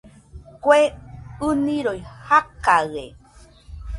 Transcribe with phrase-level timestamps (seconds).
[0.63, 0.81] Kue
[1.47, 3.03] ɨniroi jakaɨe